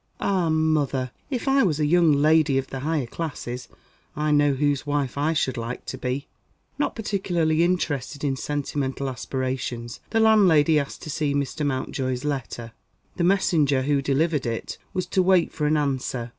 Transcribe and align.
"Ah, 0.19 0.49
mother, 0.49 1.11
if 1.29 1.47
I 1.47 1.61
was 1.61 1.79
a 1.79 1.85
young 1.85 2.11
lady 2.11 2.57
of 2.57 2.65
the 2.71 2.79
higher 2.79 3.05
classes, 3.05 3.67
I 4.15 4.31
know 4.31 4.53
whose 4.53 4.83
wife 4.83 5.15
I 5.15 5.33
should 5.33 5.57
like 5.57 5.85
to 5.85 5.95
be!" 5.99 6.27
Not 6.79 6.95
particularly 6.95 7.63
interested 7.63 8.23
in 8.23 8.35
sentimental 8.35 9.07
aspirations, 9.07 9.99
the 10.09 10.19
landlady 10.19 10.79
asked 10.79 11.03
to 11.03 11.11
see 11.11 11.35
Mr. 11.35 11.63
Mountjoy's 11.63 12.25
letter. 12.25 12.71
The 13.17 13.23
messenger 13.23 13.83
who 13.83 14.01
delivered 14.01 14.47
it 14.47 14.79
was 14.91 15.05
to 15.05 15.21
wait 15.21 15.53
for 15.53 15.67
an 15.67 15.77
answer. 15.77 16.29